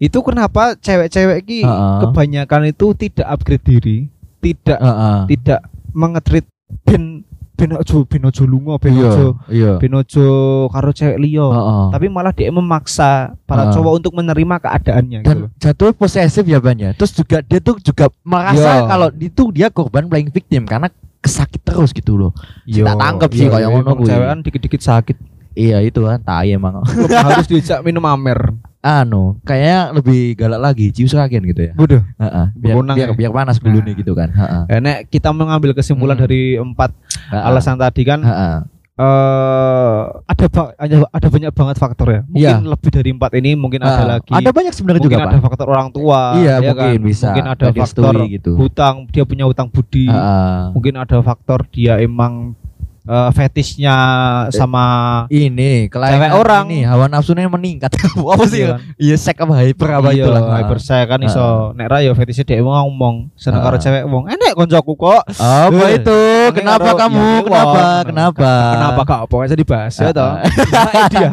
[0.00, 1.96] Itu kenapa cewek-cewek ki Heeh.
[2.08, 3.98] kebanyakan itu tidak upgrade diri,
[4.40, 5.18] tidak Heeh.
[5.28, 5.60] tidak
[5.92, 6.48] mengetrit
[6.88, 7.20] ben
[7.52, 9.72] ben ojo ben ojo lunga, ben Iya, ojo iya.
[9.76, 10.26] ben ojo
[10.72, 11.44] karo cewek liya.
[11.52, 11.84] Heeh.
[11.92, 13.74] Tapi malah dia memaksa para Heeh.
[13.76, 15.28] cowok untuk menerima keadaannya gitu.
[15.28, 15.50] dan loh.
[15.60, 16.96] jatuh posesif ya banyak.
[16.96, 18.24] Terus juga dia tuh juga Iya.
[18.24, 20.88] merasa kalau itu dia korban playing victim karena
[21.18, 22.32] kesakit terus gitu loh.
[22.64, 24.08] Yo, tak tangkep sih yo, kayak yo, ngono kuwi.
[24.08, 25.16] Cewek kan dikit-dikit sakit.
[25.52, 26.86] Iya itu kan tai emang.
[27.26, 28.54] harus diajak minum amer.
[28.78, 31.72] anu, kayaknya lebih galak lagi, cius agen gitu ya.
[31.74, 31.98] Bodoh.
[31.98, 32.46] Heeh.
[32.54, 33.06] Biar, biar, ya?
[33.10, 33.98] biar panas dulu nih Nah.
[33.98, 34.30] gitu kan.
[34.30, 34.62] Heeh.
[34.70, 36.24] Enek kita mengambil kesimpulan Hmm.
[36.24, 36.94] dari empat
[37.28, 37.42] Heeh.
[37.42, 38.54] alasan tadi kan Heeh.
[38.98, 42.20] Eh ada ada ada banyak banget faktor ya.
[42.26, 42.66] Mungkin Iya.
[42.66, 44.10] lebih dari empat ini mungkin ada Heeh.
[44.18, 44.32] lagi.
[44.34, 45.44] Ada banyak sebenarnya mungkin juga, ada Pak.
[45.46, 46.20] faktor orang tua.
[46.34, 47.06] Iya, ya mungkin kan?
[47.06, 47.26] bisa.
[47.30, 48.52] Mungkin ada faktor gitu.
[48.58, 50.10] hutang, dia punya hutang budi.
[50.10, 50.74] Heeh.
[50.74, 52.58] Mungkin ada faktor dia emang
[53.08, 53.96] eh, fetishnya
[54.50, 54.84] sama
[55.26, 56.64] Ini Cewek orang.
[56.68, 57.88] ini hawa nafsunya meningkat.
[58.34, 58.60] apa sih?
[58.60, 58.78] Iya kan?
[58.94, 60.42] Iya, sek apa hyper apa Iya, itulah.
[60.54, 64.52] hypersex kan iso nek ra yo fetishnya dia emang ngomong seneng karo cewek wong enek
[64.52, 66.20] koncoku kok Apa Eh, itu?
[66.52, 67.16] Kenapa kamu?
[67.18, 67.82] ya, Kenapa?
[68.04, 68.50] Kenapa?
[68.74, 69.20] Kenapa kak?
[69.26, 70.32] Pokoknya dibahas ya toh.
[71.12, 71.28] dia,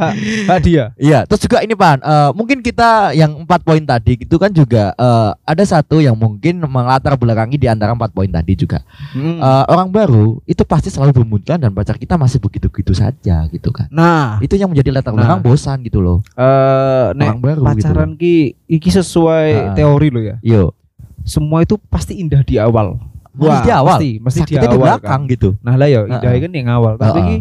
[0.62, 0.86] dia.
[0.96, 4.94] Iya, terus juga ini Pan, eh, mungkin kita yang empat poin tadi itu kan juga
[4.94, 8.80] eh, ada satu yang mungkin melatar belakangi di antara empat poin tadi juga.
[9.12, 9.38] Hmm.
[9.38, 13.90] Eh, orang baru itu pasti selalu bermunculan dan pacar kita masih begitu-begitu saja gitu kan.
[13.90, 15.18] Nah, Itu yang menjadi latar Nah.
[15.18, 16.22] belakang bosan gitu loh.
[16.32, 18.36] eh nek orang baru pacaran ki
[18.68, 19.74] iki sesuai Ah.
[19.74, 20.38] teori lo ya.
[20.38, 20.46] gitu.
[20.46, 20.64] Yo,
[21.24, 23.02] Semua itu pasti indah di awal.
[23.34, 23.98] Wah, di awal.
[23.98, 24.78] Mesti, mesti di awal.
[24.78, 25.32] belakang kan.
[25.34, 25.50] gitu.
[25.60, 26.38] Nah lah ya, Ah, indah ah.
[26.38, 26.94] kan yang awal.
[26.96, 27.40] Tapi Ah, ah.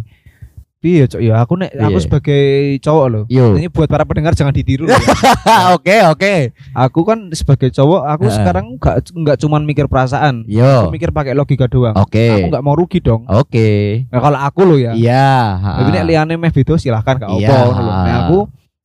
[0.84, 2.04] Piye cok ya aku nek aku Iya.
[2.04, 2.42] sebagai
[2.78, 3.24] cowok loh.
[3.26, 3.56] Yo.
[3.56, 5.00] Ini buat para pendengar jangan ditiru ya.
[5.72, 6.34] Oke, oke.
[6.70, 8.34] Aku kan sebagai cowok, aku ah.
[8.34, 10.44] sekarang nggak nggak cuman mikir perasaan.
[10.44, 10.84] Yo.
[10.84, 11.96] Aku mikir pakai logika doang.
[11.96, 12.36] Oke.
[12.36, 13.24] Aku nggak mau rugi dong.
[13.24, 14.04] Oke.
[14.06, 14.92] Nah, kalau aku loh ya.
[14.92, 15.32] Iya,
[15.80, 17.48] Tapi nek liane meh beda silahkan Iya.
[17.48, 17.92] ngono lho.
[18.04, 18.38] Nek aku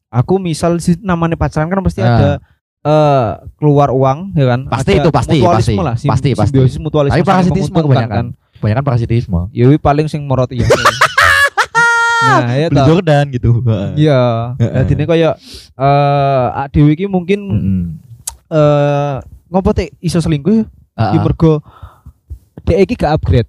[0.09, 2.07] aku misal si namanya pacaran kan pasti Ah.
[2.09, 2.29] ada
[2.79, 4.59] eh keluar uang ya kan.
[4.65, 5.75] Pasti Ada itu, pasti, pasti.
[5.75, 6.57] lah, sim- Pasti, pasti.
[6.79, 8.07] mutualisme Tapi parasitisme kebanyakan.
[8.09, 8.27] kan.
[8.55, 9.39] Kebanyakan parasitisme.
[9.51, 10.63] Ya paling sing morot iya.
[12.21, 12.83] nah, ya Beli.
[12.83, 13.49] Jordan gitu.
[13.95, 14.21] Iya.
[14.85, 15.33] Jadi kayak
[15.73, 17.79] eh uh, Dewi iki mungkin Mm-mm.
[18.49, 19.15] eh
[19.47, 21.23] ngopo teh iso selingkuh Ah, ya ah.
[21.23, 21.63] mergo
[22.61, 23.47] dhek iki gak upgrade.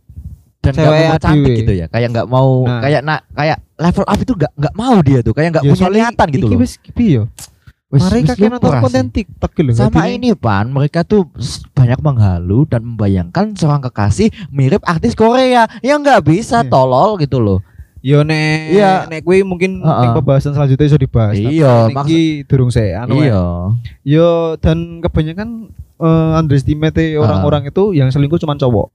[0.61, 2.85] dan cewek mau cantik gitu ya kayak nggak mau Nah.
[2.85, 5.89] kayak nak kayak level up itu nggak nggak mau dia tuh kayak nggak Ya, punya
[5.89, 7.23] niatan gitu loh wis yo?
[7.89, 9.05] Wis- Mari wis kakek nonton konten.
[9.09, 9.73] TikTok lho.
[9.73, 11.27] sama ini pan mereka tuh
[11.73, 16.69] banyak menghalu dan membayangkan seorang kekasih mirip artis Korea yang nggak bisa Iya.
[16.69, 17.65] tolol gitu loh
[18.01, 19.05] Yo nek Iya.
[19.07, 20.01] nek kuwi mungkin Heeh.
[20.03, 21.37] ning pembahasan selanjutnya iso dibahas.
[21.37, 23.29] Iya, iki durung sih anu ya.
[23.29, 23.43] iya
[24.03, 28.89] Yo dan kebanyakan eh underestimate orang-orang itu yang selingkuh cuma cowok.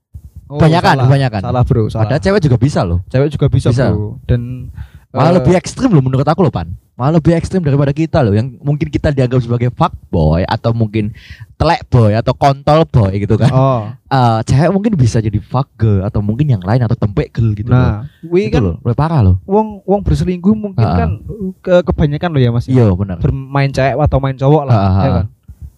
[0.46, 1.04] Oh, Kebanyakan, salah.
[1.06, 1.40] kebanyakan.
[1.42, 1.82] Salah, Bro.
[1.88, 2.06] Salah.
[2.06, 3.90] ada cewek juga bisa loh cewek juga bisa, Bisa.
[3.90, 4.22] Bro.
[4.24, 4.70] Dan
[5.10, 8.32] malah eh, lebih ekstrim loh menurut aku loh pan malah lebih ekstrim daripada kita loh
[8.32, 11.12] yang mungkin kita dianggap sebagai fuckboy atau mungkin
[11.54, 13.82] telek boy atau kontol boy gitu kan Oh.
[14.06, 17.68] Eh, cewek mungkin bisa jadi fuck girl atau mungkin yang lain atau tempe girl gitu
[17.68, 17.76] loh.
[17.76, 19.36] Nah, kuwi Itu kan loh, lebih parah loh.
[19.42, 20.94] wong wong berselingkuh mungkin Ah.
[20.96, 21.10] kan
[21.58, 22.64] ke kebanyakan loh ya Mas.
[22.64, 22.80] ya.
[22.80, 23.18] Iya benar.
[23.18, 25.26] Bermain cewek atau main cowok lah, Ah, ah, ya kan.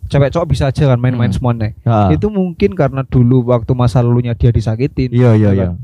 [0.08, 1.36] Cewek cowok bisa aja kan main-main Hmm.
[1.40, 1.72] semuanya.
[1.82, 2.08] Ah.
[2.08, 5.08] Itu mungkin karena dulu waktu masa lalunya dia disakitin.
[5.08, 5.64] Iya iya ya iya.
[5.66, 5.80] kan?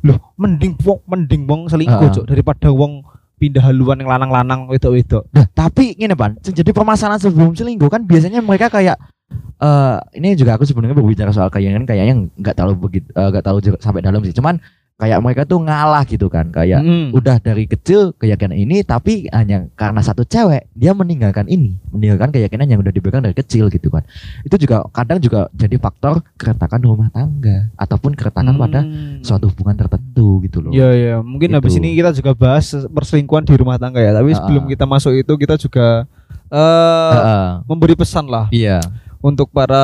[0.00, 2.14] Loh, mending wong mending wong selingkuh, Ah.
[2.14, 3.02] Cok, daripada wong
[3.38, 5.30] pindah haluan yang lanang-lanang wedok-wedok.
[5.30, 8.98] Nah, tapi gini pan, jadi permasalahan sebelum selingkuh kan biasanya mereka kayak
[9.58, 13.60] eh ini juga aku sebenarnya berbicara soal kayaknya kayaknya nggak terlalu begitu eh, nggak terlalu
[13.62, 14.34] jer- sampai dalam sih.
[14.34, 14.58] Cuman
[14.98, 17.14] kayak mereka tuh ngalah gitu kan, kayak Mm.
[17.14, 22.66] udah dari kecil keyakinan ini tapi hanya karena satu cewek dia meninggalkan ini, meninggalkan keyakinan
[22.66, 24.02] yang udah dipegang dari kecil gitu kan.
[24.42, 29.22] Itu juga kadang juga jadi faktor keretakan rumah tangga ataupun keretakan pada Hmm.
[29.22, 30.74] suatu hubungan tertentu gitu loh.
[30.74, 31.58] Iya iya, mungkin Gitu.
[31.62, 34.10] habis ini kita juga bahas perselingkuhan di rumah tangga ya.
[34.10, 34.68] Tapi sebelum ah.
[34.68, 36.10] kita masuk itu kita juga
[36.50, 37.46] eh Heeh.
[37.70, 38.82] memberi pesan lah Iya.
[39.18, 39.82] Untuk para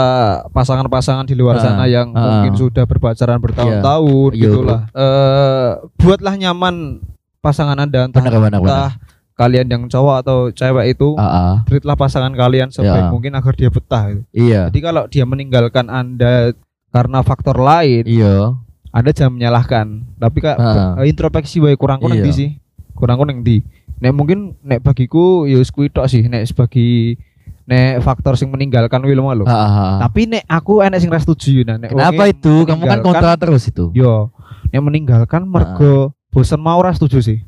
[0.51, 2.23] pasangan-pasangan di luar Ah, sana yang ah.
[2.41, 4.81] mungkin sudah berpacaran bertahun-tahun Iya, gitulah.
[4.91, 7.03] Eh buatlah nyaman
[7.39, 8.61] pasangan Anda entah Benar benar benar.
[8.63, 8.91] entah
[9.35, 11.55] kalian yang cowok atau cewek itu Heeh.
[11.67, 13.11] treatlah pasangan kalian sebaik Ya.
[13.11, 14.23] mungkin agar dia betah gitu.
[14.31, 14.71] Iya.
[14.71, 16.55] Jadi kalau dia meninggalkan Anda
[16.89, 18.55] karena faktor lain, Iya.
[18.95, 19.87] Anda jangan menyalahkan.
[20.17, 22.27] Tapi kak eh, introspeksi wae kurang kurang Iya.
[22.27, 22.51] di sih.
[22.95, 23.59] Kurang kurang di.
[23.99, 27.19] Nek mungkin nek bagiku ya kuwi tok sih nek sebagai
[27.65, 29.45] nek faktor sing meninggalkan lho.
[29.45, 29.93] Heeh.
[30.01, 32.55] Tapi nek aku enek sing ras setuju nah nek Kenapa itu?
[32.65, 33.89] Kamu kan kontra terus itu.
[33.97, 34.29] Yo,
[34.69, 37.39] nek meninggalkan mergo bosen mau ras setuju sih.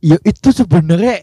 [0.00, 1.22] Ya itu sebenarnya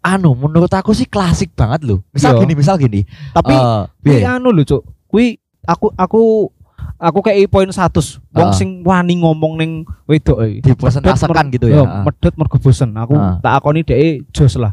[0.00, 2.02] anu menurut aku sih klasik banget loh.
[2.10, 2.40] Misal Iya.
[2.42, 3.00] gini, misal gini.
[3.30, 4.26] Tapi Eh, kuwi piye?
[4.26, 4.82] anu lho, Cuk.
[5.06, 6.50] Kuwi aku aku
[6.98, 8.20] aku kayak poin 100.
[8.32, 8.56] Wong Ah.
[8.56, 9.72] sing wani ngomong ning
[10.04, 10.60] wedok e.
[10.60, 11.80] dipresentasekan Medhot gitu ya.
[11.80, 12.90] yo, Medhot mergo bosen.
[12.96, 13.38] Aku Ah.
[13.40, 14.72] tak akoni dhek jos lah.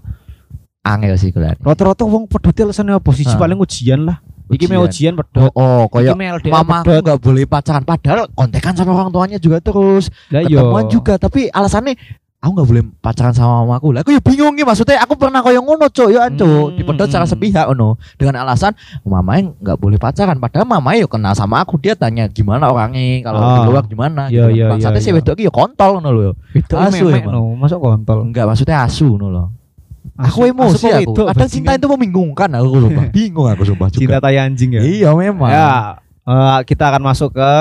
[0.82, 1.58] Angel sih kalian.
[1.58, 3.10] Rata-rata wong pedhot alasannya apa?
[3.12, 3.40] Siji Ah.
[3.40, 4.18] paling ujian lah.
[4.48, 5.52] Iki mau ujian Oh, pedhot.
[5.54, 6.02] oh mau
[6.36, 7.04] LDR mama aku pedhot.
[7.06, 10.60] nggak boleh pacaran padahal kontekan sama orang tuanya juga terus Lah yo.
[10.60, 11.96] ketemuan juga tapi alasannya
[12.36, 15.62] aku nggak boleh pacaran sama mamaku lah aku ya bingung nih maksudnya aku pernah koyo
[15.62, 20.36] ngono cok ya cok Hmm, dipedot secara sepihak ono dengan alasan mamanya nggak boleh pacaran
[20.36, 23.56] padahal mamanya yo kenal sama aku dia tanya gimana orangnya kalau Ah.
[23.56, 24.58] di luar gimana Iya, gitu.
[24.58, 25.16] iya, Bangsatnya iya, si iya.
[25.16, 28.18] wedok yo kontol lho Wedok Asu no, masuk kontol.
[28.26, 29.61] enggak maksudnya asu lho Asu-
[30.14, 34.18] aku emosi aku wedok, kadang cinta itu membingungkan aku sumpah bingung aku sumpah juga cinta
[34.20, 34.82] tai anjing ya.
[34.82, 35.70] iya memang Ya,
[36.24, 37.52] eh, kita akan masuk ke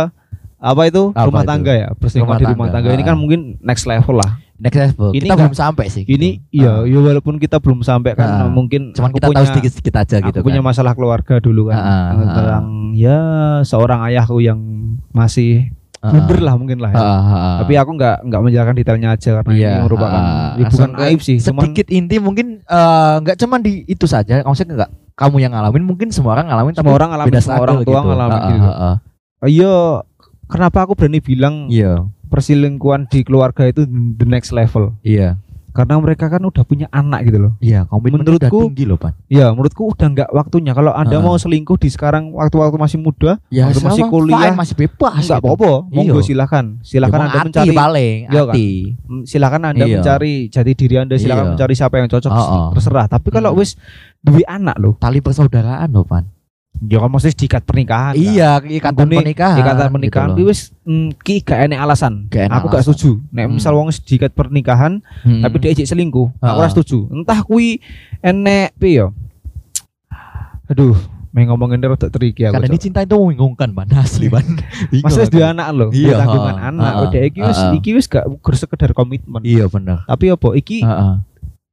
[0.56, 1.48] apa itu Apa rumah itu?
[1.48, 3.06] tangga ya perselingkuhan Rumah di rumah tangga, tangga ini ah.
[3.06, 6.12] kan mungkin next level lah next level Ini kita enggak- belum sampai sih gitu.
[6.12, 6.84] ini iya Ah.
[6.84, 8.44] ya walaupun kita belum sampai kan Ah.
[8.46, 11.68] mungkin cuman aku kita tahu punya- sedikit-sedikit aja aku gitu punya kan masalah keluarga dulu
[11.68, 12.12] kan Ah, ah, ah.
[12.28, 13.18] tentang ya
[13.62, 14.60] seorang ayahku yang
[15.10, 17.04] masih Blunder lah mungkin lah ya.
[17.60, 21.20] tapi aku nggak nggak menjelaskan detailnya aja karena Iya, ini merupakan ah, ya bukan aib
[21.20, 25.52] sih cuman sedikit inti mungkin eh, nggak cuman di itu saja maksudnya nggak kamu yang
[25.52, 28.08] ngalamin mungkin semua orang ngalamin semua orang ngalamin beda semua orang tua gitu.
[28.08, 28.70] ngalamin gitu.
[28.72, 28.96] ah.
[29.44, 29.76] iya
[30.48, 32.08] kenapa aku berani bilang iya.
[32.32, 33.84] perselingkuhan di keluarga itu
[34.16, 34.96] the next level?
[35.04, 35.36] Iya
[35.70, 39.12] karena mereka kan udah punya anak gitu loh iya komitmen udah Menurutku- tinggi loh pan
[39.26, 41.22] ya menurutku udah nggak waktunya kalau anda Ah.
[41.22, 45.38] mau selingkuh di sekarang waktu-waktu masih muda ya Waktu masih kuliah, fine, masih bebas nggak
[45.38, 45.46] gitu.
[45.46, 46.26] apa-apa monggo Iya.
[46.26, 48.54] silakan silakan Emang anda mencari paling Iya kan?
[49.24, 49.94] silakan anda Iya.
[49.96, 51.52] mencari jati diri anda silakan Iya.
[51.54, 52.68] mencari siapa yang cocok Oh, oh.
[52.72, 53.58] terserah tapi kalau Hmm.
[53.58, 53.78] wis
[54.18, 56.24] duwe anak loh tali persaudaraan loh pan
[56.82, 58.16] ya kan mesti diikat pernikahan kan?
[58.16, 60.48] iya ikatan Nggone pernikahan ikatan pernikahan gitu ki loh.
[60.48, 62.86] wis mm, ki gak enek alasan Gak enek aku gak alasan.
[62.88, 63.54] setuju nek Hmm.
[63.54, 65.40] misal wong diikat pernikahan Hmm.
[65.40, 66.56] tapi dia ejek selingkuh aku Ah.
[66.56, 67.84] ora setuju entah kui
[68.18, 69.12] enek piye
[70.66, 70.96] aduh
[71.30, 74.26] main ngomongin rada tricky aku karena ini cinta itu membingungkan pan asli
[75.00, 75.32] Masa wis aku.
[75.32, 76.92] duwe anak lho, Iya, tanggungan anak.
[77.04, 77.70] Udah iki wis ha.
[77.70, 79.38] iki wis gak sekedar komitmen.
[79.40, 81.14] iya benar Tapi apa iki Heeh.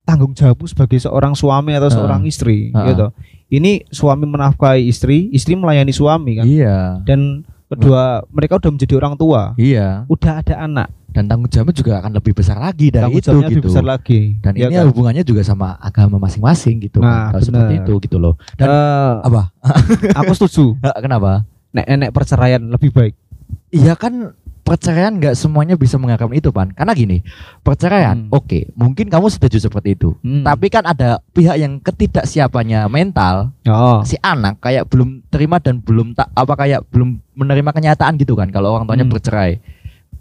[0.08, 2.88] Tanggung jawabmu sebagai seorang suami atau seorang istri ha.
[2.88, 3.12] gitu.
[3.50, 6.46] Ini suami menafkahi istri, istri melayani suami kan.
[6.46, 10.88] iya Dan kedua mereka udah menjadi orang tua, iya udah ada anak.
[11.08, 14.22] dan tanggung jawabnya juga akan lebih besar lagi dari Tanggung itu gitu lebih besar lagi.
[14.38, 14.86] dan ya ini kan?
[14.86, 17.42] hubungannya juga sama agama masing-masing gitu Nah, kan.
[17.42, 19.50] Seperti itu gitu loh dan Eh, apa
[20.14, 20.78] aku setuju.
[21.04, 23.14] kenapa Nek enek perceraian lebih baik.
[23.70, 24.32] iya kan
[24.68, 27.24] perceraian nggak semuanya bisa menganggap itu pan karena gini
[27.64, 28.36] perceraian Hmm.
[28.36, 30.44] oke mungkin kamu setuju seperti itu Hmm.
[30.44, 34.04] tapi kan ada pihak yang ketidaksiapannya mental oh.
[34.04, 38.52] si anak kayak belum terima dan belum tak apa kayak belum menerima kenyataan gitu kan
[38.52, 39.16] kalau orang tuanya Hmm.
[39.16, 39.64] bercerai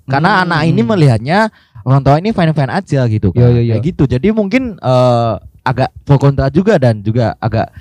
[0.06, 0.42] karena Hmm.
[0.46, 1.38] anak ini melihatnya
[1.82, 3.72] orang tua ini fine fine aja gitu kan Iya, iya, iya.
[3.74, 5.32] kayak gitu jadi mungkin eh,
[5.66, 7.74] agak pro kontra juga dan juga agak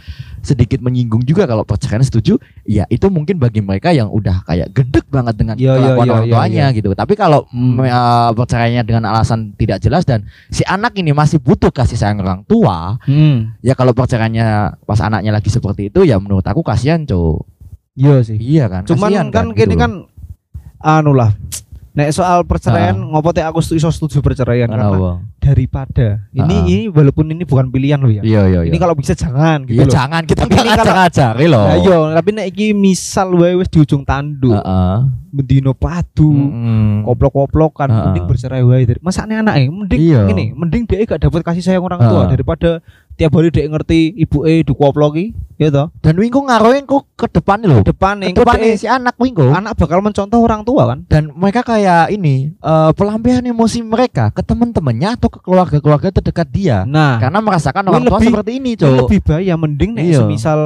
[0.45, 5.09] sedikit menyinggung juga kalau perceraian setuju ya itu mungkin bagi mereka yang udah kayak gedek
[5.09, 7.75] banget dengan iya, kelakuan iya, orang iya, tuanya gitu tapi kalau Hmm.
[7.75, 12.21] mm, eh, perceraiannya dengan alasan tidak jelas dan si anak ini masih butuh kasih sayang
[12.21, 13.57] orang tua Hmm.
[13.59, 14.45] ya kalau perceraiannya
[14.81, 17.41] pas anaknya lagi seperti itu ya menurut aku kasihan cowok
[17.95, 18.37] Iya sih.
[18.37, 19.81] iya kan Cuman kasihan kan gitu gini loh.
[19.81, 19.91] kan
[20.77, 21.31] anu lah.
[21.95, 23.07] Nek soal perceraian Ah.
[23.07, 25.23] ngopo teh aku setuju setuju perceraian karena Kenapa?
[25.39, 26.67] daripada ini Ah.
[26.67, 28.19] ini walaupun ini bukan pilihan loh ya.
[28.19, 29.93] iya iya iya Ini kalau bisa jangan gitu Iya loh.
[29.93, 31.63] jangan kita ini kalau- ngajak-ngajari loh.
[31.63, 34.97] Nah, iya, tapi nek iki misal wae wis di ujung tanduk, Heeh.
[35.31, 37.03] mendino padu, Mm-mm.
[37.05, 38.83] koplok-koplokan, mending bercerai wae.
[38.99, 40.27] Masa ane anake mending Iya.
[40.27, 42.83] ini, mending dia gak dapat kasih sayang orang tua daripada
[43.15, 45.87] tiap hari dia ngerti ibu eh dikoploki, ya toh.
[45.97, 47.79] Dan wingko ngaruhin kok ke depan loh.
[47.81, 49.49] Depan nih, Ke depan si anak wingko.
[49.49, 50.99] anak bakal mencontoh orang tua kan.
[51.05, 56.77] Dan mereka kayak ini eh, pelampiasan emosi mereka ke teman-temannya atau ke keluarga-keluarga terdekat dia.
[56.83, 58.91] Nah, Karena merasakan orang tua lebih- seperti ini, Cok.
[59.01, 60.19] lebih bahaya mending nek Iya.
[60.19, 60.59] semisal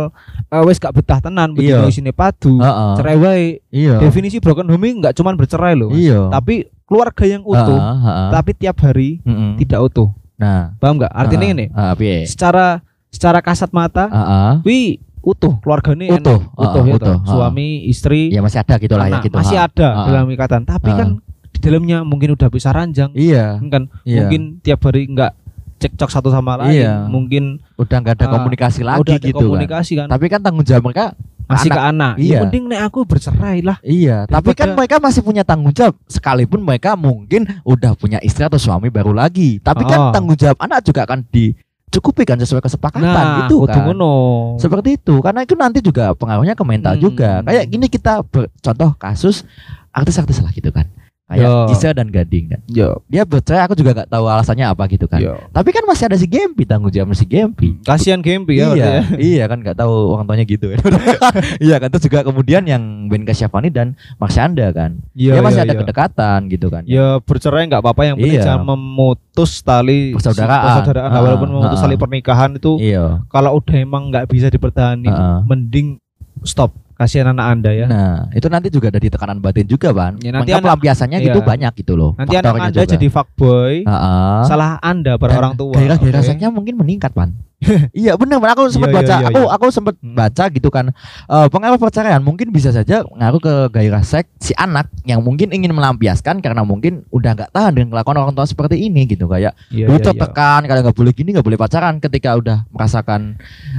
[0.45, 1.77] eh, wis gak betah tenan Iya.
[1.77, 2.91] bedino isine padu Heeh.
[2.95, 4.01] cerai wae Iya.
[4.01, 5.89] definisi broken home nggak cuman bercerai loh.
[5.91, 6.27] Iya.
[6.29, 8.27] tapi keluarga yang utuh Heeh, heeh.
[8.33, 9.61] tapi tiap hari Mm-mm.
[9.61, 10.09] tidak utuh
[10.39, 11.55] Nah, paham nggak artinya heeh.
[11.59, 12.17] ini Heeh, piye?
[12.23, 12.79] secara
[13.11, 14.51] secara kasat mata Heeh.
[14.63, 14.79] wi
[15.19, 16.23] utuh keluarganya enak.
[16.23, 17.27] Utuh, utuh heeh, ya utuh, heeh.
[17.27, 19.35] suami istri Ya masih ada gitu lah ya gitu.
[19.35, 20.05] masih ada Heeh.
[20.07, 20.97] dalam ikatan tapi Heeh.
[20.97, 21.09] kan
[21.51, 23.59] di dalamnya mungkin udah bisa ranjang Iya.
[23.61, 24.23] kan Iya.
[24.23, 25.31] mungkin tiap hari nggak
[25.79, 27.07] cekcok satu sama lain, Iya.
[27.07, 27.43] mungkin
[27.75, 30.07] udah nggak ada Ah, komunikasi lagi udah ada gitu komunikasi kan.
[30.07, 30.11] kan.
[30.11, 31.15] Tapi kan tanggung jawab mereka
[31.49, 32.13] Masih ke anak.
[32.15, 32.29] Iya.
[32.29, 33.81] Ya mending nek aku bercerai lah.
[33.81, 38.45] Iya, tapi kan Daripada- mereka masih punya tanggung jawab sekalipun mereka mungkin udah punya istri
[38.45, 39.57] atau suami baru lagi.
[39.57, 39.89] Tapi Oh.
[39.89, 43.81] kan tanggung jawab anak juga akan dicukupi kan sesuai kesepakatan Nah, gitu kan.
[43.81, 44.13] ngono.
[44.61, 47.01] Seperti itu, karena itu nanti juga pengaruhnya ke mental Hmm.
[47.01, 47.41] juga.
[47.41, 49.41] Kayak gini kita ber- contoh kasus
[49.89, 50.85] artis-artis lah gitu kan.
[51.29, 51.53] Kayak Yo.
[51.69, 52.61] Gisel dan Gading kan.
[52.65, 55.21] Yo, Dia bercerai aku juga gak tahu alasannya apa gitu kan.
[55.21, 55.37] yo.
[55.53, 57.77] Tapi kan masih ada si Gempi tanggung jawab si Gempi.
[57.85, 58.73] Kasihan Gempi ya.
[58.73, 59.01] iya, ya.
[59.13, 60.73] iya kan nggak tahu orang tuanya gitu.
[61.69, 62.81] iya kan terus juga kemudian yang
[63.13, 64.97] Ben Kasyafani dan Marsyanda kan.
[65.13, 65.81] Dia masih iya, ada iya.
[65.85, 66.81] kedekatan gitu kan.
[66.89, 68.45] Ya bercerai nggak apa-apa yang penting Iya.
[68.49, 70.65] jangan memutus tali Persaudaraan.
[70.81, 71.09] persaudaraan.
[71.13, 71.83] Ah, walaupun memutus ah.
[71.85, 73.21] tali pernikahan itu Iya.
[73.29, 75.39] kalau udah emang nggak bisa dipertahankan, Ah.
[75.45, 76.01] mending
[76.41, 76.73] stop.
[76.99, 77.87] Kasihan anak anda ya.
[77.87, 80.19] Nah, itu nanti juga ada di tekanan batin juga, Ban.
[80.19, 81.47] Ya, nanti Maka anak- pelampiasannya gitu iya.
[81.47, 82.11] banyak gitu loh.
[82.13, 82.91] Nanti anak anda juga.
[82.91, 83.73] jadi fuckboy.
[83.81, 84.39] Heeh.
[84.43, 85.71] Salah anda Dan orang tua.
[85.73, 86.27] Gairah-gairah oke?
[86.27, 87.39] seksnya mungkin meningkat, Pan.
[87.95, 88.43] iya, benar.
[88.49, 89.15] Aku sempat Iya, iya, baca.
[89.15, 89.49] iya, aku iya.
[89.49, 90.11] aku sempat Hmm.
[90.13, 90.85] baca gitu kan.
[91.25, 95.71] Eh pengaruh perceraian mungkin bisa saja ngaruh ke gairah seks si anak yang mungkin ingin
[95.71, 99.87] melampiaskan karena mungkin udah nggak tahan dengan kelakuan orang tua seperti ini gitu kayak Iya,
[99.87, 100.07] dulu iya, iya.
[100.09, 103.35] tertekan kalau nggak boleh gini nggak boleh pacaran ketika udah merasakan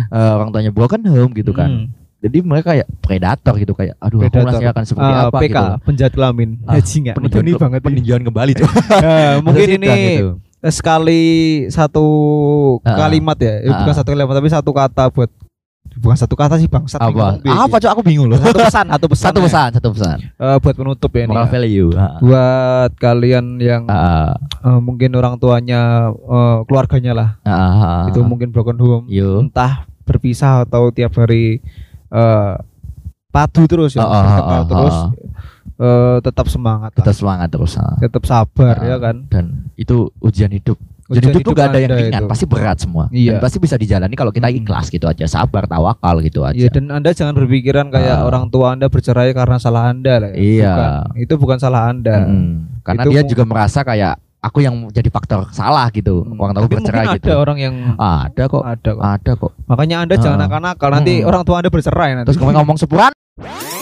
[0.07, 1.87] eh, orang tuanya broken home gitu kan Hmm.
[2.21, 4.45] Jadi mereka kayak predator gitu kayak aduh aku Predator.
[4.47, 6.51] nanti akan seperti Ah, apa PK gitu penjahat kelamin.
[6.63, 7.15] Ah, Haji nggak?
[7.15, 7.81] peninjauan, Medeni banget.
[7.81, 10.29] peninjauan kembali tuh Eh, mungkin Terus ini itu, gitu.
[10.63, 11.25] sekali
[11.69, 12.07] satu
[12.83, 13.97] Ah, kalimat ya, Eh, bukan ah.
[13.97, 15.31] satu kalimat tapi satu kata buat
[15.93, 16.85] bukan satu kata sih bang.
[16.87, 19.27] Satu apa apa cok aku bingung loh Satu pesan, satu pesan.
[19.27, 19.45] satu ya.
[19.45, 21.31] pesan satu pesan Eh, buat penutup ya ini.
[21.31, 21.51] moral ya.
[21.51, 25.81] value Ah, Buat kalian yang ah, eh, mungkin orang tuanya
[26.13, 29.41] eh, keluarganya lah ah, ah, itu mungkin broken home Yo.
[29.41, 31.65] entah berpisah atau tiap hari
[32.11, 32.55] eh,
[33.31, 35.09] padu terus ya ah, bertengkar ah, terus ah.
[35.79, 37.17] eh, tetap semangat tetap lah.
[37.17, 37.95] semangat terus ah.
[37.97, 38.87] tetap sabar Ah.
[38.87, 39.45] ya kan dan
[39.75, 40.79] itu ujian hidup
[41.11, 42.31] Ujian Jadi hidup tuh gak ada yang ringan, itu.
[42.31, 43.11] pasti berat semua.
[43.11, 43.35] Iya.
[43.35, 44.63] Dan pasti bisa dijalani kalau kita Mm.
[44.63, 46.55] ikhlas gitu aja, sabar, tawakal gitu aja.
[46.55, 48.31] Iya dan anda jangan berpikiran kayak Ah.
[48.31, 50.31] orang tua anda bercerai karena salah anda lah.
[50.31, 50.39] ya.
[50.39, 50.71] Iya.
[50.71, 51.19] Bukan.
[51.19, 52.15] Itu bukan salah anda.
[52.23, 52.79] Mm.
[52.87, 56.25] Karena Itu dia juga merasa kayak aku yang jadi faktor salah gitu.
[56.25, 56.37] Hmm.
[56.37, 57.29] Orang tua bercerai gitu.
[57.29, 58.63] ada orang yang Ada kok.
[58.63, 59.03] ada kok.
[59.03, 59.53] Ada kok.
[59.67, 60.43] Makanya anda jangan Ah.
[60.45, 61.29] nakal-nakal nanti Hmm.
[61.29, 62.27] orang tua anda bercerai nanti.
[62.27, 63.13] Terus kamu ngomong sepuran